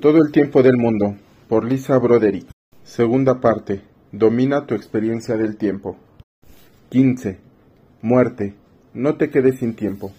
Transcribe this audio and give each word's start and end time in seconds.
Todo 0.00 0.18
el 0.18 0.30
tiempo 0.30 0.62
del 0.62 0.76
mundo, 0.76 1.16
por 1.48 1.64
Lisa 1.64 1.98
Broderick. 1.98 2.46
Segunda 2.84 3.40
parte. 3.40 3.82
Domina 4.12 4.64
tu 4.64 4.76
experiencia 4.76 5.36
del 5.36 5.56
tiempo. 5.56 5.96
15. 6.90 7.40
Muerte. 8.02 8.54
No 8.94 9.16
te 9.16 9.28
quedes 9.28 9.58
sin 9.58 9.74
tiempo. 9.74 10.12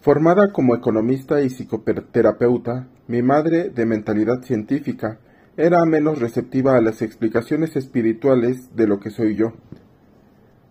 Formada 0.00 0.52
como 0.52 0.74
economista 0.74 1.42
y 1.42 1.50
psicoterapeuta, 1.50 2.88
mi 3.08 3.20
madre, 3.20 3.68
de 3.68 3.84
mentalidad 3.84 4.42
científica, 4.42 5.18
era 5.58 5.84
menos 5.84 6.18
receptiva 6.18 6.76
a 6.76 6.80
las 6.80 7.02
explicaciones 7.02 7.76
espirituales 7.76 8.74
de 8.74 8.86
lo 8.86 9.00
que 9.00 9.10
soy 9.10 9.36
yo. 9.36 9.52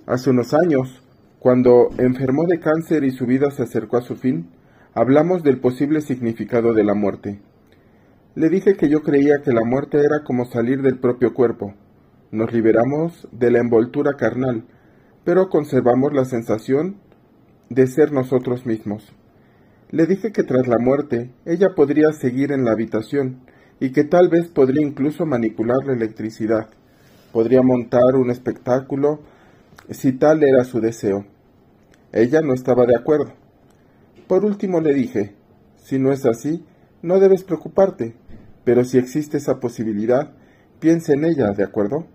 Hace 0.07 0.31
unos 0.31 0.55
años, 0.55 1.03
cuando 1.37 1.89
enfermó 1.99 2.47
de 2.47 2.59
cáncer 2.59 3.03
y 3.03 3.11
su 3.11 3.27
vida 3.27 3.51
se 3.51 3.61
acercó 3.61 3.97
a 3.97 4.01
su 4.01 4.15
fin, 4.15 4.49
hablamos 4.93 5.43
del 5.43 5.59
posible 5.59 6.01
significado 6.01 6.73
de 6.73 6.83
la 6.83 6.93
muerte. 6.93 7.39
Le 8.35 8.49
dije 8.49 8.75
que 8.75 8.89
yo 8.89 9.01
creía 9.01 9.41
que 9.43 9.51
la 9.51 9.63
muerte 9.65 9.99
era 9.99 10.23
como 10.23 10.45
salir 10.45 10.81
del 10.81 10.99
propio 10.99 11.33
cuerpo. 11.33 11.73
Nos 12.31 12.53
liberamos 12.53 13.27
de 13.31 13.51
la 13.51 13.59
envoltura 13.59 14.13
carnal, 14.13 14.65
pero 15.23 15.49
conservamos 15.49 16.13
la 16.13 16.25
sensación 16.25 16.97
de 17.69 17.87
ser 17.87 18.11
nosotros 18.11 18.65
mismos. 18.65 19.13
Le 19.91 20.05
dije 20.05 20.31
que 20.31 20.43
tras 20.43 20.67
la 20.67 20.77
muerte 20.79 21.31
ella 21.45 21.69
podría 21.75 22.11
seguir 22.11 22.51
en 22.51 22.65
la 22.65 22.71
habitación 22.71 23.41
y 23.79 23.91
que 23.91 24.03
tal 24.03 24.29
vez 24.29 24.47
podría 24.47 24.85
incluso 24.85 25.25
manipular 25.25 25.77
la 25.85 25.93
electricidad. 25.93 26.69
Podría 27.31 27.61
montar 27.61 28.15
un 28.15 28.29
espectáculo 28.29 29.21
si 29.89 30.11
tal 30.13 30.43
era 30.43 30.63
su 30.63 30.79
deseo. 30.79 31.25
Ella 32.11 32.41
no 32.41 32.53
estaba 32.53 32.85
de 32.85 32.95
acuerdo. 32.95 33.38
Por 34.29 34.45
último 34.45 34.79
le 34.79 34.93
dije, 34.93 35.33
si 35.77 35.97
no 35.97 36.11
es 36.11 36.23
así, 36.23 36.63
no 37.01 37.19
debes 37.19 37.43
preocuparte, 37.43 38.13
pero 38.63 38.83
si 38.83 38.99
existe 38.99 39.37
esa 39.37 39.59
posibilidad, 39.59 40.33
piensa 40.79 41.13
en 41.13 41.25
ella, 41.25 41.47
¿de 41.57 41.63
acuerdo? 41.63 42.05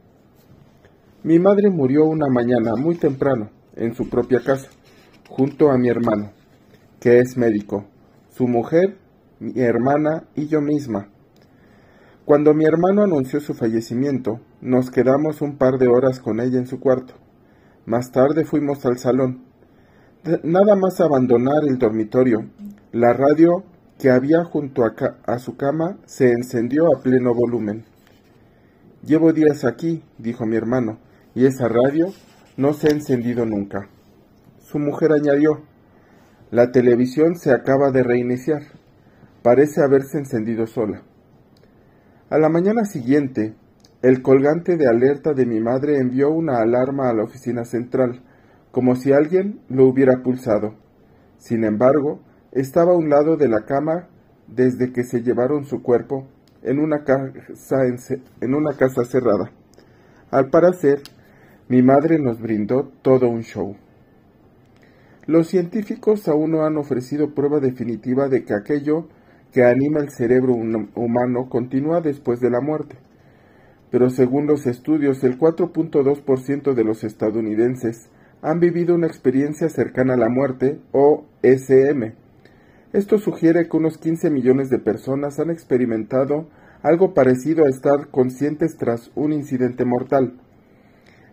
Mi 1.24 1.40
madre 1.40 1.70
murió 1.70 2.04
una 2.04 2.28
mañana 2.28 2.76
muy 2.76 2.94
temprano, 2.94 3.50
en 3.74 3.96
su 3.96 4.08
propia 4.08 4.38
casa, 4.38 4.68
junto 5.28 5.72
a 5.72 5.76
mi 5.76 5.88
hermano, 5.88 6.30
que 7.00 7.18
es 7.18 7.36
médico, 7.36 7.84
su 8.30 8.46
mujer, 8.46 8.96
mi 9.40 9.60
hermana 9.60 10.28
y 10.36 10.46
yo 10.46 10.60
misma. 10.60 11.08
Cuando 12.24 12.54
mi 12.54 12.64
hermano 12.64 13.02
anunció 13.02 13.40
su 13.40 13.54
fallecimiento, 13.54 14.38
nos 14.60 14.92
quedamos 14.92 15.42
un 15.42 15.56
par 15.56 15.78
de 15.78 15.88
horas 15.88 16.20
con 16.20 16.38
ella 16.38 16.60
en 16.60 16.68
su 16.68 16.78
cuarto. 16.78 17.14
Más 17.86 18.12
tarde 18.12 18.44
fuimos 18.44 18.86
al 18.86 18.98
salón. 18.98 19.42
Nada 20.42 20.74
más 20.74 21.02
abandonar 21.02 21.64
el 21.68 21.76
dormitorio, 21.76 22.46
la 22.92 23.12
radio 23.12 23.62
que 23.98 24.10
había 24.10 24.42
junto 24.42 24.82
a, 24.82 25.38
su 25.38 25.58
cama 25.58 25.98
se 26.06 26.30
encendió 26.30 26.86
a 26.86 27.02
pleno 27.02 27.34
volumen. 27.34 27.84
Llevo 29.04 29.34
días 29.34 29.66
aquí, 29.66 30.02
dijo 30.16 30.46
mi 30.46 30.56
hermano, 30.56 30.98
y 31.34 31.44
esa 31.44 31.68
radio 31.68 32.06
no 32.56 32.72
se 32.72 32.88
ha 32.88 32.92
encendido 32.92 33.44
nunca. 33.44 33.90
Su 34.60 34.78
mujer 34.78 35.12
añadió, 35.12 35.60
la 36.50 36.72
televisión 36.72 37.36
se 37.36 37.52
acaba 37.52 37.90
de 37.90 38.02
reiniciar. 38.02 38.62
Parece 39.42 39.82
haberse 39.82 40.16
encendido 40.16 40.66
sola. 40.66 41.02
A 42.30 42.38
la 42.38 42.48
mañana 42.48 42.86
siguiente, 42.86 43.56
el 44.00 44.22
colgante 44.22 44.78
de 44.78 44.88
alerta 44.88 45.34
de 45.34 45.44
mi 45.44 45.60
madre 45.60 45.98
envió 45.98 46.30
una 46.30 46.60
alarma 46.62 47.10
a 47.10 47.12
la 47.12 47.24
oficina 47.24 47.66
central, 47.66 48.22
como 48.74 48.96
si 48.96 49.12
alguien 49.12 49.60
lo 49.68 49.86
hubiera 49.86 50.24
pulsado. 50.24 50.74
Sin 51.38 51.62
embargo, 51.62 52.20
estaba 52.50 52.92
a 52.92 52.96
un 52.96 53.08
lado 53.08 53.36
de 53.36 53.48
la 53.48 53.64
cama 53.64 54.08
desde 54.48 54.92
que 54.92 55.04
se 55.04 55.22
llevaron 55.22 55.64
su 55.64 55.80
cuerpo 55.80 56.26
en 56.60 56.80
una 56.80 57.04
casa, 57.04 57.84
en 58.40 58.54
una 58.54 58.72
casa 58.72 59.04
cerrada. 59.04 59.52
Al 60.32 60.50
parecer, 60.50 61.02
mi 61.68 61.82
madre 61.82 62.18
nos 62.18 62.40
brindó 62.40 62.90
todo 63.02 63.28
un 63.28 63.42
show. 63.42 63.76
Los 65.26 65.46
científicos 65.46 66.26
aún 66.26 66.50
no 66.50 66.66
han 66.66 66.76
ofrecido 66.76 67.32
prueba 67.32 67.60
definitiva 67.60 68.28
de 68.28 68.44
que 68.44 68.54
aquello 68.54 69.06
que 69.52 69.62
anima 69.62 70.00
el 70.00 70.10
cerebro 70.10 70.52
humano 70.52 71.48
continúa 71.48 72.00
después 72.00 72.40
de 72.40 72.50
la 72.50 72.60
muerte. 72.60 72.96
Pero 73.92 74.10
según 74.10 74.48
los 74.48 74.66
estudios, 74.66 75.22
el 75.22 75.38
4.2% 75.38 76.74
de 76.74 76.82
los 76.82 77.04
estadounidenses 77.04 78.10
han 78.44 78.60
vivido 78.60 78.94
una 78.94 79.06
experiencia 79.06 79.70
cercana 79.70 80.14
a 80.14 80.18
la 80.18 80.28
muerte 80.28 80.78
o 80.92 81.24
SM. 81.42 82.12
Esto 82.92 83.16
sugiere 83.16 83.66
que 83.70 83.76
unos 83.78 83.96
15 83.96 84.28
millones 84.28 84.68
de 84.68 84.78
personas 84.78 85.40
han 85.40 85.48
experimentado 85.48 86.50
algo 86.82 87.14
parecido 87.14 87.64
a 87.64 87.70
estar 87.70 88.08
conscientes 88.10 88.76
tras 88.76 89.10
un 89.14 89.32
incidente 89.32 89.86
mortal. 89.86 90.34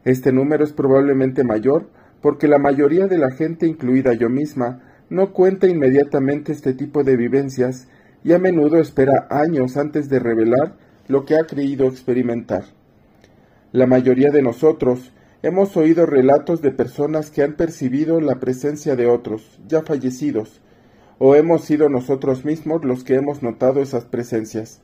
Este 0.06 0.32
número 0.32 0.64
es 0.64 0.72
probablemente 0.72 1.44
mayor 1.44 1.90
porque 2.22 2.48
la 2.48 2.60
mayoría 2.60 3.08
de 3.08 3.18
la 3.18 3.32
gente, 3.32 3.68
incluida 3.68 4.14
yo 4.14 4.30
misma, 4.30 4.82
no 5.10 5.34
cuenta 5.34 5.68
inmediatamente 5.68 6.54
este 6.54 6.74
tipo 6.74 7.04
de 7.04 7.18
vivencias 7.18 7.90
y 8.24 8.32
a 8.32 8.40
menudo 8.40 8.80
espera 8.80 9.28
años 9.30 9.76
antes 9.76 10.08
de 10.08 10.20
revelar 10.20 10.78
lo 11.10 11.26
que 11.26 11.36
ha 11.36 11.44
creído 11.44 11.88
experimentar. 11.88 12.64
La 13.74 13.86
mayoría 13.86 14.32
de 14.32 14.42
nosotros 14.42 15.12
Hemos 15.44 15.76
oído 15.76 16.06
relatos 16.06 16.62
de 16.62 16.70
personas 16.70 17.32
que 17.32 17.42
han 17.42 17.56
percibido 17.56 18.22
la 18.22 18.40
presencia 18.40 18.96
de 18.96 19.08
otros, 19.08 19.60
ya 19.68 19.82
fallecidos, 19.82 20.62
o 21.18 21.34
hemos 21.34 21.64
sido 21.64 21.90
nosotros 21.90 22.46
mismos 22.46 22.86
los 22.86 23.04
que 23.04 23.16
hemos 23.16 23.42
notado 23.42 23.82
esas 23.82 24.06
presencias. 24.06 24.82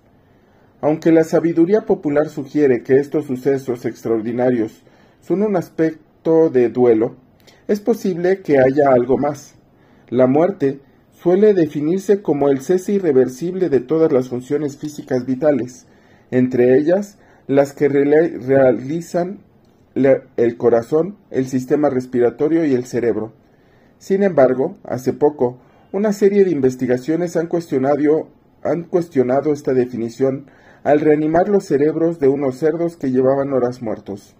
Aunque 0.81 1.11
la 1.11 1.23
sabiduría 1.25 1.81
popular 1.85 2.29
sugiere 2.29 2.81
que 2.81 2.95
estos 2.95 3.25
sucesos 3.25 3.85
extraordinarios 3.85 4.81
son 5.21 5.43
un 5.43 5.55
aspecto 5.55 6.49
de 6.49 6.69
duelo, 6.69 7.17
es 7.67 7.79
posible 7.79 8.41
que 8.41 8.57
haya 8.57 8.91
algo 8.91 9.19
más. 9.19 9.53
La 10.09 10.25
muerte 10.25 10.79
suele 11.11 11.53
definirse 11.53 12.23
como 12.23 12.49
el 12.49 12.61
cese 12.61 12.93
irreversible 12.93 13.69
de 13.69 13.79
todas 13.79 14.11
las 14.11 14.29
funciones 14.29 14.77
físicas 14.77 15.23
vitales, 15.27 15.85
entre 16.31 16.79
ellas 16.79 17.19
las 17.45 17.73
que 17.73 17.89
realizan 17.89 19.45
el 20.05 20.57
corazón, 20.57 21.17
el 21.31 21.47
sistema 21.47 21.89
respiratorio 21.89 22.65
y 22.65 22.73
el 22.73 22.85
cerebro. 22.85 23.33
Sin 23.97 24.23
embargo, 24.23 24.77
hace 24.83 25.13
poco, 25.13 25.59
una 25.91 26.13
serie 26.13 26.43
de 26.45 26.51
investigaciones 26.51 27.35
han 27.35 27.47
cuestionado, 27.47 28.29
esta 29.53 29.73
definición 29.73 30.47
al 30.83 30.99
reanimar 30.99 31.49
los 31.49 31.65
cerebros 31.65 32.19
de 32.19 32.27
unos 32.27 32.57
cerdos 32.57 32.97
que 32.97 33.11
llevaban 33.11 33.53
horas 33.53 33.81
muertos. 33.81 34.35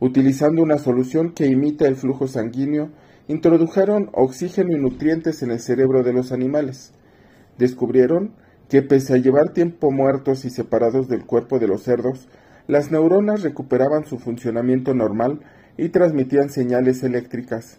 Utilizando 0.00 0.62
una 0.62 0.78
solución 0.78 1.32
que 1.32 1.46
imita 1.46 1.88
el 1.88 1.96
flujo 1.96 2.28
sanguíneo, 2.28 2.90
introdujeron 3.26 4.10
oxígeno 4.12 4.72
y 4.72 4.80
nutrientes 4.80 5.42
en 5.42 5.50
el 5.50 5.60
cerebro 5.60 6.02
de 6.02 6.12
los 6.12 6.30
animales. 6.32 6.92
Descubrieron 7.58 8.34
que 8.68 8.82
pese 8.82 9.14
a 9.14 9.16
llevar 9.16 9.52
tiempo 9.52 9.90
muertos 9.90 10.44
y 10.44 10.50
separados 10.50 11.08
del 11.08 11.24
cuerpo 11.24 11.58
de 11.58 11.66
los 11.66 11.82
cerdos, 11.82 12.28
las 12.68 12.92
neuronas 12.92 13.42
recuperaban 13.42 14.04
su 14.04 14.20
funcionamiento 14.20 14.94
normal 14.94 15.40
y 15.76 15.88
transmitían 15.88 16.50
señales 16.50 17.02
eléctricas. 17.02 17.78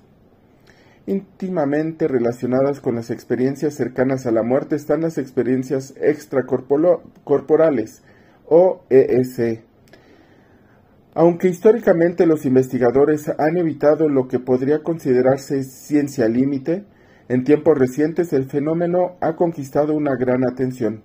Íntimamente 1.06 2.08
relacionadas 2.08 2.82
con 2.82 2.96
las 2.96 3.12
experiencias 3.12 3.76
cercanas 3.76 4.26
a 4.26 4.32
la 4.32 4.44
muerte 4.44 4.76
están 4.76 5.02
las 5.02 5.18
experiencias 5.18 5.94
extracorporales 6.02 8.04
o 8.48 8.84
ESE. 8.90 9.64
Aunque 11.14 11.50
históricamente 11.50 12.26
los 12.26 12.46
investigadores 12.46 13.32
han 13.38 13.58
evitado 13.58 14.10
lo 14.10 14.28
que 14.28 14.40
podría 14.40 14.84
considerarse 14.84 15.64
ciencia 15.64 16.28
límite, 16.28 16.84
en 17.28 17.44
tiempos 17.44 17.78
recientes 17.78 18.34
el 18.34 18.46
fenómeno 18.46 19.18
ha 19.22 19.36
conquistado 19.36 19.94
una 19.94 20.16
gran 20.16 20.44
atención. 20.44 21.04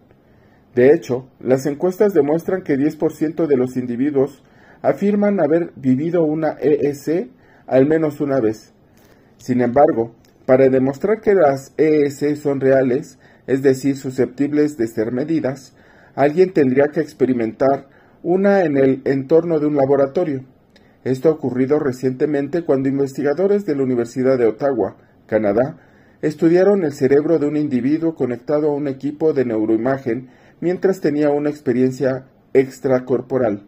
De 0.75 0.93
hecho, 0.93 1.29
las 1.41 1.67
encuestas 1.67 2.15
demuestran 2.15 2.63
que 2.63 2.77
10% 2.77 3.47
de 3.47 3.57
los 3.57 3.77
individuos 3.77 4.43
afirman 4.83 5.41
haber 5.41 5.73
vivido 5.77 6.25
una 6.25 6.57
EEC 6.61 7.31
al 7.67 7.87
menos 7.87 8.21
una 8.21 8.41
vez. 8.41 8.73
Sin 9.39 9.61
embargo, 9.61 10.15
para 10.47 10.69
demostrar 10.69 11.21
que 11.21 11.35
las 11.35 11.73
EEC 11.79 12.37
son 12.37 12.61
reales, 12.61 13.19
es 13.47 13.63
decir, 13.63 13.97
susceptibles 13.97 14.77
de 14.77 14.89
ser 14.89 15.13
medidas, 15.13 15.75
alguien 16.15 16.53
tendría 16.53 16.89
que 16.89 17.01
experimentar 17.01 17.89
una 18.23 18.65
en 18.65 18.77
el 18.77 19.03
entorno 19.05 19.61
de 19.61 19.67
un 19.67 19.77
laboratorio. 19.77 20.45
Esto 21.05 21.29
ha 21.29 21.33
ocurrido 21.33 21.79
recientemente 21.79 22.63
cuando 22.63 22.89
investigadores 22.89 23.65
de 23.67 23.77
la 23.77 23.83
Universidad 23.83 24.39
de 24.39 24.47
Ottawa, 24.47 24.97
Canadá, 25.27 25.77
estudiaron 26.23 26.85
el 26.85 26.95
cerebro 26.95 27.39
de 27.39 27.47
un 27.47 27.57
individuo 27.57 28.15
conectado 28.15 28.71
a 28.71 28.75
un 28.75 28.89
equipo 28.89 29.35
de 29.35 29.45
neuroimagen 29.45 30.31
mientras 30.65 31.03
tenía 31.03 31.29
una 31.29 31.51
experiencia 31.51 32.25
extracorporal. 32.55 33.67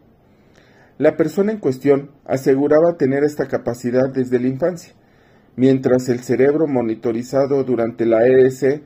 La 0.97 1.15
persona 1.15 1.51
en 1.51 1.59
cuestión 1.59 2.09
aseguraba 2.25 2.97
tener 2.97 3.23
esta 3.23 3.47
capacidad 3.47 4.09
desde 4.09 4.39
la 4.39 4.47
infancia, 4.47 4.93
mientras 5.55 6.09
el 6.09 6.21
cerebro 6.21 6.65
monitorizado 6.65 7.63
durante 7.63 8.07
la 8.07 8.25
ES 8.25 8.81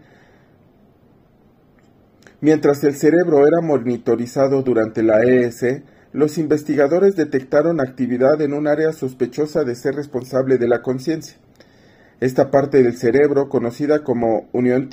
Mientras 2.41 2.83
el 2.83 2.95
cerebro 2.95 3.47
era 3.47 3.61
monitorizado 3.61 4.61
durante 4.61 5.03
la 5.03 5.23
ES, 5.23 5.83
los 6.11 6.37
investigadores 6.37 7.15
detectaron 7.15 7.79
actividad 7.79 8.41
en 8.41 8.53
un 8.53 8.67
área 8.67 8.91
sospechosa 8.91 9.63
de 9.63 9.75
ser 9.75 9.95
responsable 9.95 10.57
de 10.57 10.67
la 10.67 10.81
conciencia. 10.81 11.37
Esta 12.19 12.51
parte 12.51 12.83
del 12.83 12.97
cerebro, 12.97 13.47
conocida 13.47 14.03
como 14.03 14.49
unión 14.51 14.89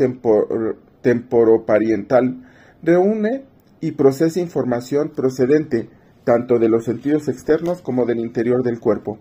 temporopariental, 1.02 2.44
reúne 2.82 3.44
y 3.80 3.92
procesa 3.92 4.40
información 4.40 5.10
procedente 5.14 5.88
tanto 6.24 6.58
de 6.58 6.68
los 6.68 6.84
sentidos 6.84 7.28
externos 7.28 7.80
como 7.80 8.04
del 8.04 8.18
interior 8.18 8.62
del 8.62 8.80
cuerpo. 8.80 9.18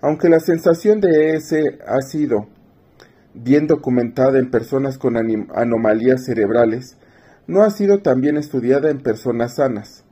Aunque 0.00 0.28
la 0.28 0.40
sensación 0.40 1.00
de 1.00 1.34
ES 1.34 1.52
ha 1.86 2.00
sido 2.00 2.48
bien 3.34 3.66
documentada 3.66 4.38
en 4.38 4.50
personas 4.50 4.98
con 4.98 5.16
anomalías 5.16 6.24
cerebrales, 6.24 6.96
no 7.46 7.62
ha 7.62 7.70
sido 7.70 8.00
también 8.00 8.36
estudiada 8.36 8.90
en 8.90 9.00
personas 9.00 9.56
sanas. 9.56 10.04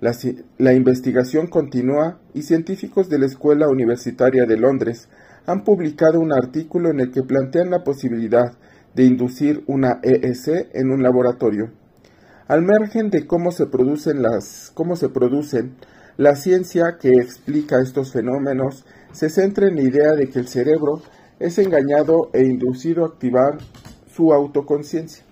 La, 0.00 0.12
la, 0.56 0.72
investigación 0.72 1.46
continúa 1.46 2.20
y 2.32 2.42
científicos 2.42 3.10
de 3.10 3.18
la 3.18 3.26
Escuela 3.26 3.68
Universitaria 3.68 4.46
de 4.46 4.56
Londres 4.56 5.10
han 5.44 5.62
publicado 5.62 6.20
un 6.20 6.32
artículo 6.32 6.90
en 6.90 7.00
el 7.00 7.10
que 7.10 7.22
plantean 7.22 7.70
la 7.70 7.84
posibilidad 7.84 8.52
de 8.94 9.04
inducir 9.04 9.62
una 9.66 10.00
EEC 10.02 10.70
en 10.72 10.90
un 10.90 11.02
laboratorio. 11.02 11.70
Al 12.50 12.62
margen 12.62 13.10
de 13.10 13.28
cómo 13.28 13.52
se 13.52 13.66
producen 13.66 14.22
las 14.22 14.72
cómo 14.74 14.96
se 14.96 15.08
producen, 15.08 15.76
la 16.16 16.34
ciencia 16.34 16.98
que 16.98 17.10
explica 17.10 17.80
estos 17.80 18.10
fenómenos 18.10 18.84
se 19.12 19.30
centra 19.30 19.68
en 19.68 19.76
la 19.76 19.82
idea 19.82 20.14
de 20.14 20.28
que 20.28 20.40
el 20.40 20.48
cerebro 20.48 21.00
es 21.38 21.58
engañado 21.58 22.28
e 22.32 22.42
inducido 22.42 23.04
a 23.04 23.06
activar 23.06 23.58
su 24.12 24.32
autoconciencia. 24.32 25.22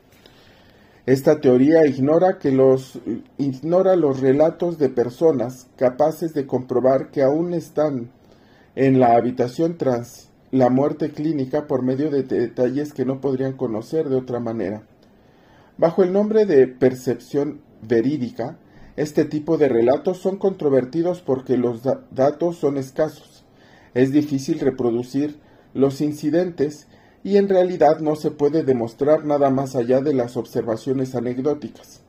Esta 1.06 1.40
teoría 1.40 1.84
ignora, 1.86 2.38
que 2.38 2.52
los, 2.52 3.00
ignora 3.36 3.96
los 3.96 4.20
relatos 4.20 4.78
de 4.78 4.88
personas 4.88 5.66
capaces 5.76 6.34
de 6.34 6.46
comprobar 6.46 7.10
que 7.10 7.24
aún 7.24 7.52
están 7.52 8.12
en 8.76 9.00
la 9.00 9.16
habitación 9.16 9.76
tras 9.76 10.30
la 10.52 10.70
muerte 10.70 11.10
clínica 11.10 11.66
por 11.66 11.82
medio 11.82 12.12
de 12.12 12.22
detalles 12.22 12.92
que 12.92 13.04
no 13.04 13.20
podrían 13.20 13.54
conocer 13.54 14.08
de 14.08 14.14
otra 14.14 14.38
manera. 14.38 14.84
Bajo 15.78 16.02
el 16.02 16.12
nombre 16.12 16.44
de 16.44 16.66
percepción 16.66 17.60
verídica, 17.82 18.58
este 18.96 19.24
tipo 19.24 19.58
de 19.58 19.68
relatos 19.68 20.18
son 20.18 20.36
controvertidos 20.36 21.20
porque 21.20 21.56
los 21.56 21.82
datos 22.10 22.56
son 22.56 22.78
escasos. 22.78 23.44
Es 23.94 24.10
difícil 24.10 24.58
reproducir 24.58 25.38
los 25.74 26.00
incidentes 26.00 26.88
y 27.22 27.36
en 27.36 27.48
realidad 27.48 28.00
no 28.00 28.16
se 28.16 28.32
puede 28.32 28.64
demostrar 28.64 29.24
nada 29.24 29.50
más 29.50 29.76
allá 29.76 30.00
de 30.00 30.14
las 30.14 30.36
observaciones 30.36 31.14
anecdóticas. 31.14 32.02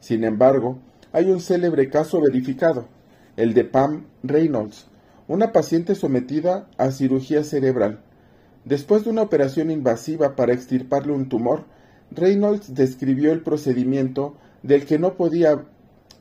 Sin 0.00 0.24
embargo, 0.24 0.80
hay 1.12 1.30
un 1.30 1.40
célebre 1.40 1.90
caso 1.90 2.20
verificado, 2.20 2.88
el 3.36 3.54
de 3.54 3.62
Pam 3.62 4.06
Reynolds, 4.24 4.88
una 5.28 5.52
paciente 5.52 5.94
sometida 5.94 6.68
a 6.78 6.90
cirugía 6.90 7.44
cerebral. 7.44 8.00
Después 8.64 9.04
de 9.04 9.10
una 9.10 9.22
operación 9.22 9.70
invasiva 9.70 10.34
para 10.34 10.52
extirparle 10.52 11.12
un 11.12 11.28
tumor, 11.28 11.64
Reynolds 12.14 12.74
describió 12.74 13.32
el 13.32 13.42
procedimiento 13.42 14.34
del 14.62 14.86
que 14.86 14.98
no 14.98 15.14
podía 15.14 15.64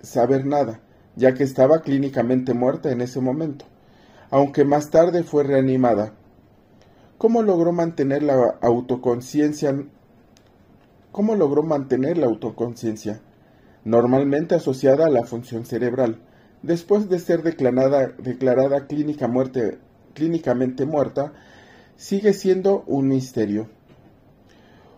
saber 0.02 0.46
nada, 0.46 0.82
ya 1.16 1.34
que 1.34 1.44
estaba 1.44 1.82
clínicamente 1.82 2.54
muerta 2.54 2.92
en 2.92 3.02
ese 3.02 3.22
momento, 3.22 3.66
aunque 4.30 4.66
más 4.66 4.90
tarde 4.90 5.24
fue 5.24 5.44
reanimada. 5.44 6.14
¿Cómo 7.18 7.42
logró 7.42 7.72
mantener 7.72 8.24
la 8.24 8.58
autoconciencia? 8.62 9.74
¿Cómo 11.12 11.36
logró 11.36 11.64
mantener 11.64 12.18
la 12.18 12.26
autoconciencia? 12.26 13.22
Normalmente 13.86 14.56
asociada 14.56 15.06
a 15.06 15.10
la 15.10 15.24
función 15.24 15.66
cerebral 15.66 16.20
después 16.64 17.10
de 17.10 17.20
ser 17.20 17.44
declarada, 17.44 18.88
clínicamente 18.88 20.86
muerta, 20.86 21.34
sigue 21.96 22.34
siendo 22.34 22.84
un 22.88 23.10
misterio. 23.10 23.70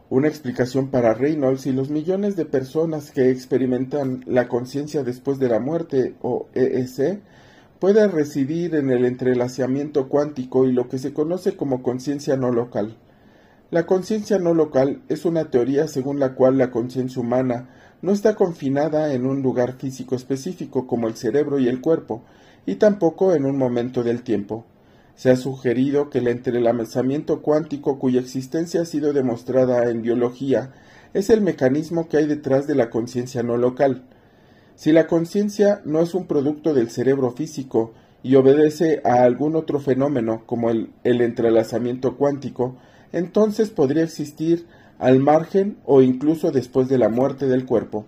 Una 0.08 0.28
explicación 0.28 0.90
para 0.90 1.16
Reynolds 1.16 1.66
y 1.66 1.72
los 1.72 1.90
millones 1.90 2.36
de 2.36 2.46
personas 2.46 3.10
que 3.10 3.32
experimentan 3.32 4.24
la 4.28 4.48
conciencia 4.48 5.04
después 5.04 5.40
de 5.40 5.50
la 5.50 5.60
muerte 5.60 6.14
o 6.22 6.48
EEC 6.54 7.22
puede 7.80 8.08
residir 8.08 8.76
en 8.76 8.92
el 8.92 9.04
entrelazamiento 9.04 10.08
cuántico 10.08 10.68
y 10.68 10.74
lo 10.74 10.90
que 10.90 11.00
se 11.00 11.12
conoce 11.12 11.56
como 11.56 11.82
conciencia 11.82 12.38
no 12.38 12.52
local. 12.52 12.98
La 13.72 13.88
conciencia 13.88 14.38
no 14.38 14.54
local 14.54 15.02
es 15.10 15.26
una 15.26 15.50
teoría 15.50 15.88
según 15.88 16.20
la 16.20 16.36
cual 16.36 16.60
la 16.60 16.70
conciencia 16.70 17.20
humana 17.20 17.70
no 18.04 18.12
está 18.12 18.36
confinada 18.36 19.12
en 19.12 19.26
un 19.26 19.42
lugar 19.42 19.74
físico 19.74 20.16
específico 20.16 20.86
como 20.86 21.08
el 21.08 21.16
cerebro 21.16 21.58
y 21.58 21.68
el 21.68 21.82
cuerpo, 21.82 22.24
y 22.68 22.76
tampoco 22.76 23.34
en 23.34 23.44
un 23.44 23.58
momento 23.58 24.04
del 24.04 24.22
tiempo. 24.22 24.66
Se 25.16 25.32
ha 25.32 25.38
sugerido 25.38 26.10
que 26.10 26.18
el 26.20 26.28
entrelazamiento 26.28 27.42
cuántico 27.42 28.00
cuya 28.00 28.20
existencia 28.20 28.82
ha 28.82 28.86
sido 28.86 29.14
demostrada 29.14 29.90
en 29.90 30.02
biología 30.02 30.72
es 31.14 31.30
el 31.30 31.40
mecanismo 31.40 32.10
que 32.10 32.18
hay 32.18 32.28
detrás 32.28 32.68
de 32.68 32.76
la 32.76 32.90
conciencia 32.90 33.42
no 33.42 33.56
local. 33.56 34.04
Si 34.76 34.92
la 34.92 35.08
conciencia 35.08 35.82
no 35.86 36.02
es 36.02 36.14
un 36.14 36.28
producto 36.28 36.74
del 36.74 36.90
cerebro 36.90 37.32
físico 37.32 37.94
y 38.22 38.36
obedece 38.36 39.02
a 39.06 39.24
algún 39.24 39.56
otro 39.56 39.80
fenómeno 39.80 40.44
como 40.46 40.70
el, 40.70 40.92
el 41.06 41.22
entrelazamiento 41.22 42.18
cuántico, 42.18 42.76
entonces 43.14 43.70
podría 43.70 44.04
existir 44.04 44.68
al 45.00 45.20
margen 45.20 45.78
o 45.86 46.02
incluso 46.02 46.52
después 46.52 46.90
de 46.90 46.98
la 46.98 47.08
muerte 47.08 47.48
del 47.48 47.66
cuerpo. 47.66 48.06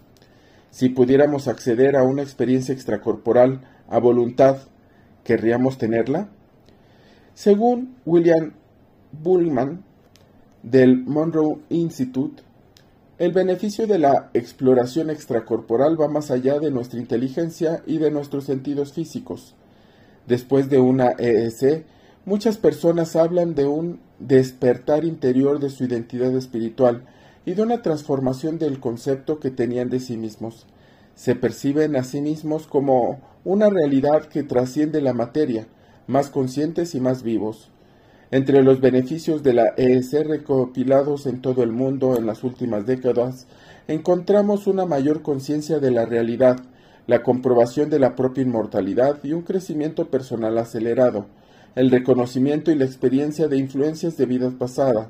Si 0.72 0.90
pudiéramos 0.90 1.48
acceder 1.48 1.96
a 1.96 2.04
una 2.04 2.24
experiencia 2.24 2.74
extracorporal 2.74 3.62
a 3.88 4.00
voluntad, 4.00 4.58
¿querríamos 5.24 5.78
tenerla? 5.78 6.30
Según 7.38 7.98
William 8.04 8.54
Bullman 9.12 9.84
del 10.64 10.98
Monroe 11.06 11.60
Institute, 11.70 12.42
el 13.20 13.32
beneficio 13.32 13.86
de 13.86 14.00
la 14.00 14.32
exploración 14.34 15.12
extracorporal 15.12 16.02
va 16.02 16.08
más 16.08 16.32
allá 16.32 16.58
de 16.58 16.72
nuestra 16.72 17.00
inteligencia 17.00 17.84
y 17.86 18.00
de 18.00 18.10
nuestros 18.10 18.46
sentidos 18.46 18.92
físicos. 18.92 19.54
Después 20.26 20.72
de 20.72 20.80
una 20.80 21.12
EEC, 21.12 21.86
muchas 22.26 22.58
personas 22.58 23.16
hablan 23.16 23.54
de 23.54 23.68
un 23.68 24.00
despertar 24.18 25.06
interior 25.06 25.60
de 25.60 25.70
su 25.70 25.84
identidad 25.84 26.36
espiritual 26.36 27.04
y 27.46 27.54
de 27.54 27.62
una 27.62 27.84
transformación 27.84 28.58
del 28.58 28.80
concepto 28.80 29.40
que 29.40 29.52
tenían 29.52 29.92
de 29.92 30.00
sí 30.00 30.18
mismos. 30.18 30.66
Se 31.14 31.36
perciben 31.36 31.98
a 31.98 32.04
sí 32.04 32.20
mismos 32.20 32.66
como 32.66 33.20
una 33.46 33.70
realidad 33.70 34.26
que 34.26 34.42
trasciende 34.42 35.02
la 35.02 35.14
materia, 35.14 35.68
más 36.08 36.30
conscientes 36.30 36.96
y 36.96 37.00
más 37.00 37.22
vivos. 37.22 37.70
Entre 38.32 38.64
los 38.64 38.82
beneficios 38.82 39.44
de 39.44 39.54
la 39.54 39.74
ES 39.78 40.12
recopilados 40.26 41.28
en 41.28 41.42
todo 41.42 41.64
el 41.64 41.72
mundo 41.72 42.18
en 42.18 42.26
las 42.26 42.44
últimas 42.44 42.86
décadas, 42.86 43.48
encontramos 43.88 44.68
una 44.68 44.86
mayor 44.86 45.22
conciencia 45.22 45.80
de 45.80 45.92
la 45.92 46.06
realidad, 46.06 46.58
la 47.06 47.24
comprobación 47.24 47.90
de 47.90 48.00
la 48.00 48.16
propia 48.16 48.44
inmortalidad 48.44 49.24
y 49.24 49.32
un 49.32 49.44
crecimiento 49.44 50.10
personal 50.10 50.58
acelerado, 50.58 51.28
el 51.76 51.90
reconocimiento 51.90 52.72
y 52.72 52.76
la 52.76 52.86
experiencia 52.86 53.48
de 53.48 53.58
influencias 53.58 54.18
de 54.18 54.26
vidas 54.26 54.54
pasadas, 54.56 55.08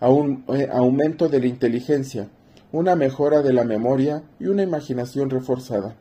un 0.00 0.44
eh, 0.48 0.68
aumento 0.72 1.28
de 1.28 1.40
la 1.40 1.46
inteligencia, 1.46 2.28
una 2.72 2.96
mejora 2.96 3.42
de 3.42 3.52
la 3.52 3.64
memoria 3.64 4.22
y 4.38 4.46
una 4.46 4.62
imaginación 4.62 5.30
reforzada. 5.30 5.96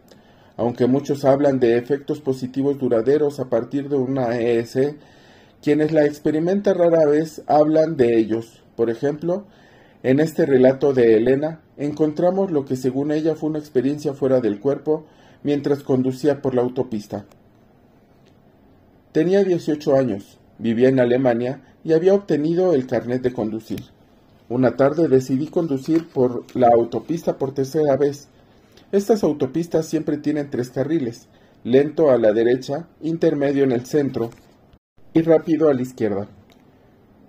Aunque 0.57 0.87
muchos 0.87 1.25
hablan 1.25 1.59
de 1.59 1.77
efectos 1.77 2.21
positivos 2.21 2.79
duraderos 2.79 3.39
a 3.39 3.49
partir 3.49 3.89
de 3.89 3.97
una 3.97 4.37
ES, 4.39 4.95
quienes 5.61 5.91
la 5.91 6.05
experimentan 6.05 6.77
rara 6.77 7.05
vez 7.05 7.41
hablan 7.47 7.97
de 7.97 8.17
ellos. 8.17 8.63
Por 8.75 8.89
ejemplo, 8.89 9.45
en 10.03 10.19
este 10.19 10.45
relato 10.45 10.93
de 10.93 11.17
Elena 11.17 11.61
encontramos 11.77 12.51
lo 12.51 12.65
que 12.65 12.75
según 12.75 13.11
ella 13.11 13.35
fue 13.35 13.49
una 13.49 13.59
experiencia 13.59 14.13
fuera 14.13 14.39
del 14.39 14.59
cuerpo 14.59 15.05
mientras 15.43 15.83
conducía 15.83 16.41
por 16.41 16.55
la 16.55 16.61
autopista. 16.61 17.25
Tenía 19.11 19.43
18 19.43 19.95
años, 19.95 20.37
vivía 20.57 20.89
en 20.89 20.99
Alemania 20.99 21.61
y 21.83 21.93
había 21.93 22.13
obtenido 22.13 22.73
el 22.73 22.85
carnet 22.85 23.21
de 23.21 23.33
conducir. 23.33 23.83
Una 24.49 24.75
tarde 24.75 25.07
decidí 25.07 25.47
conducir 25.47 26.07
por 26.07 26.45
la 26.53 26.67
autopista 26.67 27.37
por 27.37 27.53
tercera 27.53 27.97
vez. 27.97 28.27
Estas 28.95 29.25
autopistas 29.25 29.87
siempre 29.87 30.17
tienen 30.17 30.49
tres 30.49 30.69
carriles, 30.69 31.27
lento 31.65 32.11
a 32.11 32.17
la 32.17 32.31
derecha, 32.31 32.87
intermedio 33.01 33.65
en 33.65 33.73
el 33.73 33.85
centro 33.85 34.29
y 35.13 35.21
rápido 35.21 35.67
a 35.67 35.73
la 35.73 35.81
izquierda. 35.81 36.29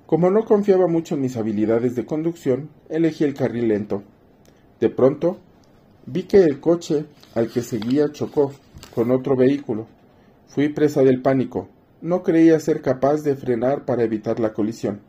Como 0.07 0.31
no 0.31 0.45
confiaba 0.45 0.87
mucho 0.87 1.17
en 1.17 1.23
mis 1.23 1.37
habilidades 1.37 1.97
de 1.97 2.07
conducción, 2.07 2.71
elegí 2.89 3.25
el 3.25 3.35
carril 3.35 3.67
lento. 3.67 4.05
De 4.79 4.91
pronto, 4.91 5.39
vi 6.07 6.23
que 6.23 6.45
el 6.45 6.61
coche 6.61 7.07
al 7.35 7.51
que 7.51 7.63
seguía 7.63 8.13
chocó 8.13 8.53
con 8.95 9.11
otro 9.11 9.35
vehículo. 9.35 9.89
Fui 10.47 10.69
presa 10.69 11.03
del 11.03 11.21
pánico. 11.21 11.69
No 12.01 12.23
creía 12.23 12.61
ser 12.61 12.81
capaz 12.81 13.25
de 13.25 13.35
frenar 13.35 13.85
para 13.85 14.05
evitar 14.05 14.39
la 14.39 14.53
colisión. 14.53 15.01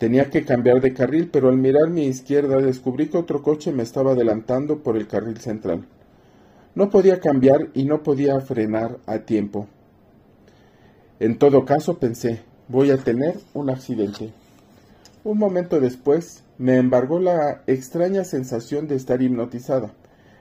Tenía 0.00 0.30
que 0.30 0.46
cambiar 0.46 0.80
de 0.80 0.94
carril, 0.94 1.28
pero 1.30 1.50
al 1.50 1.58
mirar 1.58 1.90
mi 1.90 2.06
izquierda 2.06 2.56
descubrí 2.56 3.08
que 3.08 3.18
otro 3.18 3.42
coche 3.42 3.70
me 3.70 3.82
estaba 3.82 4.12
adelantando 4.12 4.78
por 4.78 4.96
el 4.96 5.06
carril 5.06 5.36
central. 5.36 5.84
No 6.74 6.88
podía 6.88 7.20
cambiar 7.20 7.68
y 7.74 7.84
no 7.84 8.02
podía 8.02 8.40
frenar 8.40 8.96
a 9.04 9.18
tiempo. 9.18 9.66
En 11.18 11.36
todo 11.36 11.66
caso 11.66 11.98
pensé, 11.98 12.40
voy 12.66 12.90
a 12.90 12.96
tener 12.96 13.40
un 13.52 13.68
accidente. 13.68 14.32
Un 15.22 15.36
momento 15.36 15.80
después 15.80 16.44
me 16.56 16.78
embargó 16.78 17.18
la 17.18 17.60
extraña 17.66 18.24
sensación 18.24 18.88
de 18.88 18.94
estar 18.94 19.20
hipnotizada. 19.20 19.92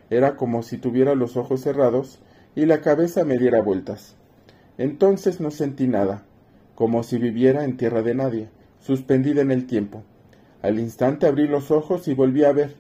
Era 0.10 0.38
como 0.38 0.64
si 0.64 0.78
tuviera 0.78 1.16
los 1.16 1.36
ojos 1.36 1.60
cerrados 1.60 2.20
y 2.56 2.66
la 2.66 2.80
cabeza 2.80 3.26
me 3.26 3.38
diera 3.38 3.62
vueltas. 3.62 4.16
Entonces 4.78 5.42
no 5.42 5.52
sentí 5.52 5.86
nada, 5.86 6.24
como 6.76 7.04
si 7.04 7.18
viviera 7.18 7.66
en 7.66 7.76
tierra 7.76 8.04
de 8.04 8.16
nadie 8.16 8.59
suspendida 8.80 9.42
en 9.42 9.52
el 9.52 9.66
tiempo. 9.66 10.04
Al 10.62 10.80
instante 10.80 11.28
abrí 11.28 11.48
los 11.48 11.72
ojos 11.72 12.08
y 12.08 12.14
volví 12.14 12.44
a 12.44 12.52
ver. 12.52 12.76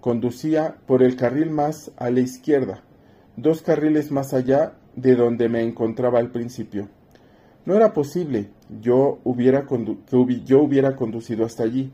Conducía 0.00 0.76
por 0.86 1.02
el 1.02 1.16
carril 1.16 1.50
más 1.50 1.90
a 1.96 2.10
la 2.10 2.20
izquierda, 2.20 2.84
dos 3.36 3.62
carriles 3.62 4.12
más 4.12 4.32
allá 4.32 4.74
de 4.94 5.16
donde 5.16 5.48
me 5.48 5.62
encontraba 5.62 6.18
al 6.20 6.30
principio. 6.30 6.88
No 7.64 7.74
era 7.74 7.92
posible 7.92 8.48
yo 8.80 9.18
hubiera 9.24 9.66
que 9.66 10.42
yo 10.44 10.60
hubiera 10.60 10.96
conducido 10.96 11.44
hasta 11.44 11.62
allí, 11.62 11.90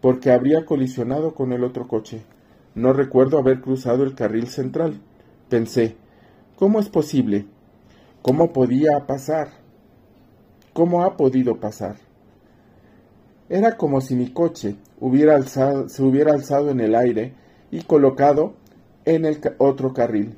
porque 0.00 0.30
habría 0.30 0.64
colisionado 0.64 1.34
con 1.34 1.52
el 1.52 1.64
otro 1.64 1.88
coche. 1.88 2.22
No 2.74 2.92
recuerdo 2.92 3.38
haber 3.38 3.60
cruzado 3.60 4.04
el 4.04 4.14
carril 4.14 4.46
central. 4.46 5.00
Pensé, 5.48 5.96
¿cómo 6.56 6.80
es 6.80 6.88
posible? 6.88 7.46
¿Cómo 8.22 8.52
podía 8.52 9.06
pasar? 9.06 9.48
¿Cómo 10.72 11.02
ha 11.02 11.16
podido 11.16 11.60
pasar? 11.60 11.96
Era 13.52 13.76
como 13.76 14.00
si 14.00 14.16
mi 14.16 14.30
coche 14.30 14.76
hubiera 14.98 15.36
alzado, 15.36 15.86
se 15.90 16.02
hubiera 16.02 16.32
alzado 16.32 16.70
en 16.70 16.80
el 16.80 16.94
aire 16.94 17.34
y 17.70 17.82
colocado 17.82 18.54
en 19.04 19.26
el 19.26 19.40
otro 19.58 19.92
carril. 19.92 20.36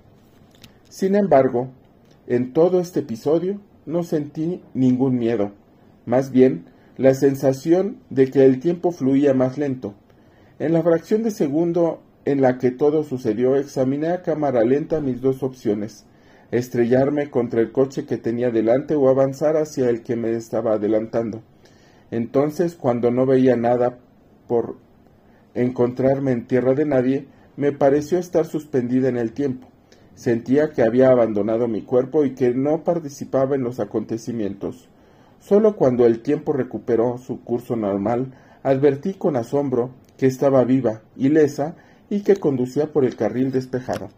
Sin 0.88 1.14
embargo, 1.14 1.68
en 2.26 2.52
todo 2.52 2.80
este 2.80 3.00
episodio 3.00 3.60
no 3.86 4.02
sentí 4.02 4.62
ningún 4.74 5.16
miedo, 5.16 5.52
más 6.06 6.32
bien 6.32 6.64
la 6.96 7.14
sensación 7.14 7.98
de 8.10 8.32
que 8.32 8.44
el 8.44 8.58
tiempo 8.58 8.90
fluía 8.90 9.32
más 9.32 9.58
lento. 9.58 9.94
En 10.58 10.72
la 10.72 10.82
fracción 10.82 11.22
de 11.22 11.30
segundo 11.30 12.02
en 12.24 12.40
la 12.40 12.58
que 12.58 12.72
todo 12.72 13.04
sucedió, 13.04 13.54
examiné 13.54 14.08
a 14.08 14.22
cámara 14.22 14.64
lenta 14.64 15.00
mis 15.00 15.20
dos 15.20 15.44
opciones, 15.44 16.04
estrellarme 16.50 17.30
contra 17.30 17.60
el 17.60 17.70
coche 17.70 18.06
que 18.06 18.16
tenía 18.16 18.50
delante 18.50 18.96
o 18.96 19.08
avanzar 19.08 19.56
hacia 19.56 19.88
el 19.88 20.02
que 20.02 20.16
me 20.16 20.32
estaba 20.32 20.72
adelantando. 20.72 21.44
Entonces, 22.14 22.76
cuando 22.76 23.10
no 23.10 23.26
veía 23.26 23.56
nada 23.56 23.98
por 24.46 24.76
encontrarme 25.52 26.30
en 26.30 26.46
tierra 26.46 26.72
de 26.74 26.86
nadie, 26.86 27.26
me 27.56 27.72
pareció 27.72 28.18
estar 28.18 28.46
suspendida 28.46 29.08
en 29.08 29.16
el 29.16 29.32
tiempo. 29.32 29.66
Sentía 30.14 30.70
que 30.70 30.82
había 30.82 31.10
abandonado 31.10 31.66
mi 31.66 31.82
cuerpo 31.82 32.24
y 32.24 32.36
que 32.36 32.54
no 32.54 32.84
participaba 32.84 33.56
en 33.56 33.64
los 33.64 33.80
acontecimientos. 33.80 34.88
Solo 35.40 35.74
cuando 35.74 36.06
el 36.06 36.20
tiempo 36.20 36.52
recuperó 36.52 37.18
su 37.18 37.42
curso 37.42 37.74
normal, 37.74 38.32
advertí 38.62 39.14
con 39.14 39.34
asombro 39.34 39.90
que 40.16 40.26
estaba 40.26 40.62
viva, 40.62 41.02
ilesa 41.16 41.74
y 42.10 42.20
que 42.20 42.36
conducía 42.36 42.92
por 42.92 43.04
el 43.04 43.16
carril 43.16 43.50
despejado. 43.50 44.10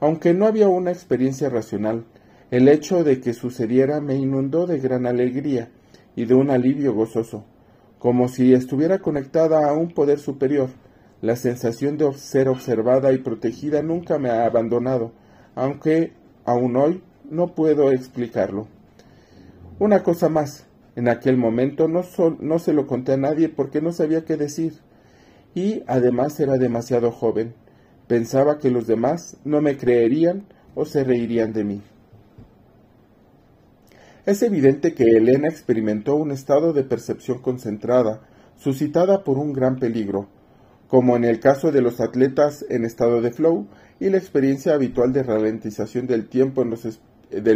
Aunque 0.00 0.32
no 0.32 0.46
había 0.46 0.68
una 0.68 0.90
experiencia 0.90 1.50
racional, 1.50 2.06
el 2.50 2.66
hecho 2.66 3.04
de 3.04 3.20
que 3.20 3.34
sucediera 3.34 4.00
me 4.00 4.14
inundó 4.14 4.66
de 4.66 4.78
gran 4.78 5.04
alegría 5.06 5.68
y 6.20 6.26
de 6.26 6.34
un 6.34 6.50
alivio 6.50 6.92
gozoso, 6.92 7.46
como 7.98 8.28
si 8.28 8.52
estuviera 8.52 8.98
conectada 8.98 9.70
a 9.70 9.72
un 9.72 9.88
poder 9.88 10.18
superior. 10.18 10.68
La 11.22 11.34
sensación 11.34 11.96
de 11.96 12.12
ser 12.12 12.50
observada 12.50 13.10
y 13.12 13.18
protegida 13.18 13.80
nunca 13.80 14.18
me 14.18 14.28
ha 14.28 14.44
abandonado, 14.44 15.12
aunque 15.54 16.12
aún 16.44 16.76
hoy 16.76 17.02
no 17.30 17.54
puedo 17.54 17.90
explicarlo. 17.90 18.68
Una 19.78 20.02
cosa 20.02 20.28
más, 20.28 20.66
en 20.94 21.08
aquel 21.08 21.38
momento 21.38 21.88
no, 21.88 22.02
no 22.38 22.58
se 22.58 22.74
lo 22.74 22.86
conté 22.86 23.14
a 23.14 23.16
nadie 23.16 23.48
porque 23.48 23.80
no 23.80 23.90
sabía 23.90 24.26
qué 24.26 24.36
decir, 24.36 24.74
y 25.54 25.84
además 25.86 26.38
era 26.38 26.58
demasiado 26.58 27.12
joven. 27.12 27.54
Pensaba 28.08 28.58
que 28.58 28.70
los 28.70 28.86
demás 28.86 29.38
no 29.44 29.62
me 29.62 29.78
creerían 29.78 30.44
o 30.74 30.84
se 30.84 31.02
reirían 31.02 31.54
de 31.54 31.64
mí. 31.64 31.82
Es 34.26 34.42
evidente 34.42 34.92
que 34.92 35.04
Elena 35.04 35.48
experimentó 35.48 36.14
un 36.14 36.30
estado 36.30 36.74
de 36.74 36.84
percepción 36.84 37.38
concentrada, 37.38 38.20
suscitada 38.58 39.24
por 39.24 39.38
un 39.38 39.54
gran 39.54 39.76
peligro, 39.78 40.28
como 40.88 41.16
en 41.16 41.24
el 41.24 41.40
caso 41.40 41.72
de 41.72 41.80
los 41.80 42.00
atletas 42.00 42.66
en 42.68 42.84
estado 42.84 43.22
de 43.22 43.30
flow 43.30 43.66
y 43.98 44.10
la 44.10 44.18
experiencia 44.18 44.74
habitual 44.74 45.14
de 45.14 45.22
ralentización 45.22 46.06
del 46.06 46.28
tiempo 46.28 46.60
en 46.60 46.70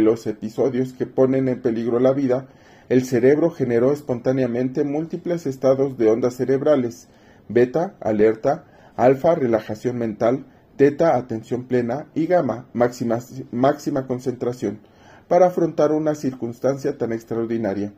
los 0.03 0.27
episodios 0.27 0.93
que 0.93 1.05
ponen 1.05 1.49
en 1.49 1.61
peligro 1.61 1.99
la 1.99 2.13
vida, 2.13 2.47
el 2.89 3.03
cerebro 3.05 3.51
generó 3.51 3.91
espontáneamente 3.91 4.83
múltiples 4.83 5.45
estados 5.45 5.99
de 5.99 6.09
ondas 6.09 6.35
cerebrales, 6.35 7.09
beta, 7.47 7.95
alerta, 7.99 8.65
alfa, 8.95 9.35
relajación 9.35 9.97
mental, 9.97 10.45
teta, 10.77 11.15
atención 11.15 11.65
plena 11.65 12.07
y 12.15 12.25
gamma, 12.25 12.65
máxima 12.73 14.07
concentración 14.07 14.79
para 15.27 15.47
afrontar 15.47 15.91
una 15.91 16.15
circunstancia 16.15 16.97
tan 16.97 17.11
extraordinaria. 17.11 17.93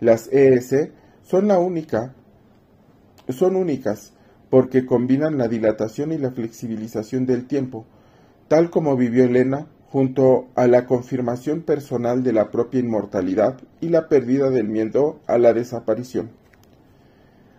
Las 0.00 0.28
ES 0.32 0.90
son 1.22 1.48
la 1.48 1.58
única, 1.58 2.14
son 3.28 3.56
únicas 3.56 4.12
porque 4.50 4.84
combinan 4.84 5.38
la 5.38 5.48
dilatación 5.48 6.12
y 6.12 6.18
la 6.18 6.30
flexibilización 6.30 7.24
del 7.24 7.46
tiempo, 7.46 7.86
tal 8.48 8.70
como 8.70 8.96
vivió 8.96 9.24
Elena 9.24 9.66
junto 9.88 10.48
a 10.54 10.66
la 10.66 10.86
confirmación 10.86 11.62
personal 11.62 12.22
de 12.22 12.32
la 12.32 12.50
propia 12.50 12.80
inmortalidad 12.80 13.58
y 13.80 13.90
la 13.90 14.08
pérdida 14.08 14.50
del 14.50 14.68
miedo 14.68 15.20
a 15.26 15.38
la 15.38 15.52
desaparición. 15.52 16.30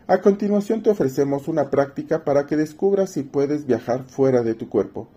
A 0.08 0.20
continuación 0.20 0.84
te 0.84 0.89
ofrecemos 0.89 1.48
una 1.48 1.70
práctica 1.70 2.25
para 2.25 2.46
que 2.46 2.58
descubras 2.58 3.12
si 3.12 3.24
puedes 3.24 3.65
viajar 3.65 4.03
fuera 4.03 4.43
de 4.43 4.53
tu 4.53 4.67
cuerpo. 4.67 5.08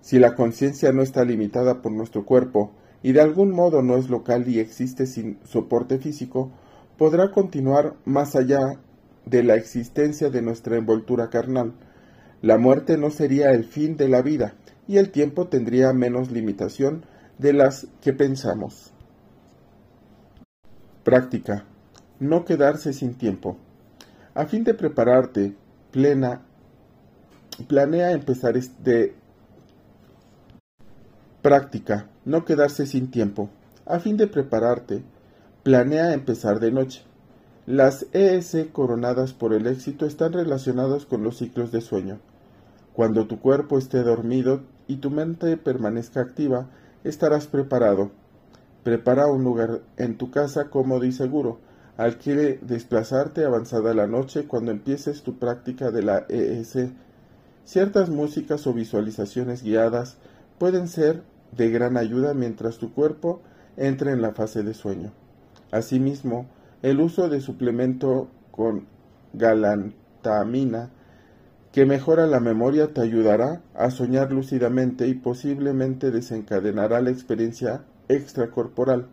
Si 0.00 0.18
la 0.18 0.34
conciencia 0.34 0.92
no 0.92 1.02
está 1.02 1.24
limitada 1.24 1.82
por 1.82 1.92
nuestro 1.92 2.24
cuerpo 2.24 2.72
y 3.02 3.12
de 3.12 3.20
algún 3.20 3.50
modo 3.50 3.82
no 3.82 3.96
es 3.96 4.10
local 4.10 4.48
y 4.48 4.58
existe 4.58 5.06
sin 5.06 5.38
soporte 5.44 5.98
físico, 5.98 6.50
podrá 6.98 7.30
continuar 7.30 7.94
más 8.04 8.36
allá 8.36 8.78
de 9.24 9.42
la 9.42 9.54
existencia 9.54 10.28
de 10.30 10.42
nuestra 10.42 10.76
envoltura 10.76 11.30
carnal. 11.30 11.72
La 12.42 12.58
muerte 12.58 12.98
no 12.98 13.10
sería 13.10 13.52
el 13.52 13.64
fin 13.64 13.96
de 13.96 14.08
la 14.08 14.22
vida 14.22 14.54
y 14.86 14.98
el 14.98 15.10
tiempo 15.10 15.48
tendría 15.48 15.92
menos 15.92 16.30
limitación 16.30 17.04
de 17.38 17.52
las 17.52 17.86
que 18.02 18.12
pensamos. 18.12 18.92
Práctica. 21.04 21.64
No 22.18 22.44
quedarse 22.44 22.92
sin 22.92 23.14
tiempo. 23.14 23.56
A 24.34 24.44
fin 24.44 24.62
de 24.62 24.74
prepararte 24.74 25.54
plena, 25.90 26.42
planea 27.66 28.12
empezar 28.12 28.58
este 28.58 29.14
práctica 31.40 32.09
no 32.24 32.44
quedarse 32.44 32.86
sin 32.86 33.10
tiempo. 33.10 33.50
A 33.86 33.98
fin 33.98 34.16
de 34.16 34.26
prepararte, 34.26 35.02
planea 35.62 36.14
empezar 36.14 36.60
de 36.60 36.70
noche. 36.70 37.02
Las 37.66 38.06
ES 38.12 38.56
coronadas 38.72 39.32
por 39.32 39.52
el 39.52 39.66
éxito 39.66 40.06
están 40.06 40.32
relacionadas 40.32 41.06
con 41.06 41.22
los 41.22 41.38
ciclos 41.38 41.70
de 41.70 41.80
sueño. 41.80 42.18
Cuando 42.92 43.26
tu 43.26 43.40
cuerpo 43.40 43.78
esté 43.78 44.02
dormido 44.02 44.62
y 44.88 44.96
tu 44.96 45.10
mente 45.10 45.56
permanezca 45.56 46.20
activa, 46.20 46.68
estarás 47.04 47.46
preparado. 47.46 48.10
Prepara 48.82 49.26
un 49.26 49.44
lugar 49.44 49.82
en 49.96 50.16
tu 50.18 50.30
casa 50.30 50.70
cómodo 50.70 51.04
y 51.04 51.12
seguro. 51.12 51.58
Alquiere 51.96 52.58
desplazarte 52.62 53.44
avanzada 53.44 53.94
la 53.94 54.06
noche 54.06 54.46
cuando 54.46 54.70
empieces 54.70 55.22
tu 55.22 55.38
práctica 55.38 55.90
de 55.90 56.02
la 56.02 56.24
ES. 56.28 56.76
Ciertas 57.64 58.08
músicas 58.08 58.66
o 58.66 58.72
visualizaciones 58.72 59.62
guiadas 59.62 60.16
pueden 60.58 60.88
ser 60.88 61.22
de 61.56 61.70
gran 61.70 61.96
ayuda 61.96 62.34
mientras 62.34 62.78
tu 62.78 62.92
cuerpo 62.92 63.40
entra 63.76 64.12
en 64.12 64.22
la 64.22 64.32
fase 64.32 64.62
de 64.62 64.74
sueño. 64.74 65.12
Asimismo, 65.70 66.46
el 66.82 67.00
uso 67.00 67.28
de 67.28 67.40
suplemento 67.40 68.28
con 68.50 68.86
galantamina 69.32 70.90
que 71.72 71.86
mejora 71.86 72.26
la 72.26 72.40
memoria 72.40 72.92
te 72.92 73.00
ayudará 73.00 73.62
a 73.74 73.90
soñar 73.90 74.32
lúcidamente 74.32 75.06
y 75.06 75.14
posiblemente 75.14 76.10
desencadenará 76.10 77.00
la 77.00 77.10
experiencia 77.10 77.84
extracorporal. 78.08 79.06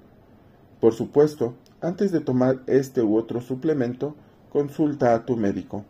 Por 0.82 0.94
supuesto, 0.94 1.56
antes 1.82 2.12
de 2.12 2.20
tomar 2.20 2.62
este 2.66 3.04
u 3.04 3.16
otro 3.16 3.42
suplemento, 3.42 4.16
consulta 4.52 5.14
a 5.14 5.26
tu 5.26 5.38
médico. 5.38 5.86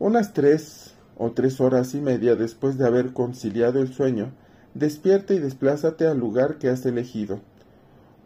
Unas 0.00 0.32
tres 0.32 0.94
o 1.16 1.30
tres 1.32 1.60
horas 1.60 1.94
y 1.94 2.00
media 2.00 2.34
después 2.34 2.78
de 2.78 2.86
haber 2.86 3.12
conciliado 3.12 3.80
el 3.80 3.92
sueño, 3.92 4.32
Despierta 4.78 5.34
y 5.34 5.40
desplázate 5.40 6.06
al 6.06 6.20
lugar 6.20 6.58
que 6.58 6.68
has 6.68 6.86
elegido. 6.86 7.40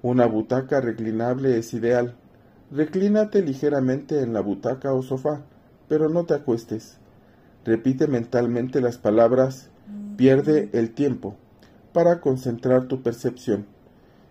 Una 0.03 0.27
butaca 0.27 0.83
reclinable 0.83 1.57
es 1.57 1.73
ideal. 1.73 2.15
Reclínate 2.71 3.41
ligeramente 3.41 4.21
en 4.21 4.35
la 4.35 4.41
butaca 4.41 4.93
o 4.93 5.01
sofá, 5.03 5.41
pero 5.89 6.11
no 6.11 6.27
te 6.27 6.35
acuestes. 6.35 6.99
Repite 7.65 8.07
mentalmente 8.07 8.83
las 8.83 8.99
palabras 8.99 9.71
pierde 10.19 10.69
el 10.75 10.91
tiempo 10.91 11.37
para 11.95 12.21
concentrar 12.21 12.87
tu 12.87 13.03
percepción. 13.03 13.65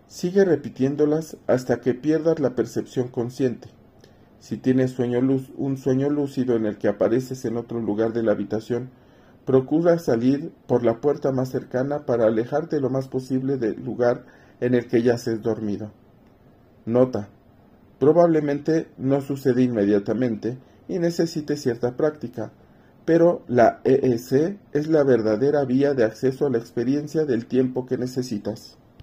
Sigue 0.06 0.44
repitiéndolas 0.44 1.38
hasta 1.48 1.80
que 1.80 1.92
pierdas 1.92 2.38
la 2.38 2.54
percepción 2.54 3.08
consciente. 3.08 3.66
Si 4.38 4.58
tienes 4.58 4.92
sueño 4.92 5.20
luz, 5.20 5.50
un 5.56 5.76
sueño 5.76 6.08
lúcido 6.08 6.54
en 6.54 6.66
el 6.66 6.78
que 6.78 6.86
apareces 6.86 7.44
en 7.46 7.56
otro 7.56 7.80
lugar 7.80 8.12
de 8.12 8.22
la 8.22 8.30
habitación, 8.30 8.90
procura 9.44 9.98
salir 9.98 10.52
por 10.66 10.84
la 10.84 11.00
puerta 11.00 11.32
más 11.32 11.50
cercana 11.50 12.06
para 12.06 12.26
alejarte 12.26 12.80
lo 12.80 12.90
más 12.90 13.08
posible 13.08 13.56
del 13.56 13.82
lugar 13.84 14.24
en 14.60 14.74
el 14.74 14.86
que 14.86 15.02
yaces 15.02 15.42
dormido. 15.42 15.90
Nota. 16.86 17.28
Probablemente 17.98 18.88
no 18.98 19.20
sucede 19.20 19.62
inmediatamente 19.62 20.58
y 20.88 20.98
necesite 20.98 21.56
cierta 21.56 21.96
práctica, 21.96 22.52
pero 23.04 23.44
la 23.48 23.80
EEC 23.84 24.58
es 24.72 24.88
la 24.88 25.04
verdadera 25.04 25.64
vía 25.64 25.94
de 25.94 26.04
acceso 26.04 26.46
a 26.46 26.50
la 26.50 26.58
experiencia 26.58 27.24
del 27.24 27.46
tiempo 27.46 27.86
que 27.86 27.98
necesitas. 27.98 28.78